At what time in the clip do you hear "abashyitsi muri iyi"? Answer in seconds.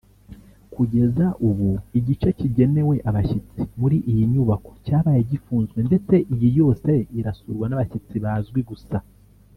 3.09-4.23